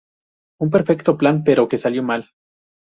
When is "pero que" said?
1.45-1.77